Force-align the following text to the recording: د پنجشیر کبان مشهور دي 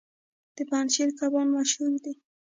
د 0.55 0.57
پنجشیر 0.69 1.09
کبان 1.19 1.47
مشهور 1.55 1.93
دي 2.03 2.13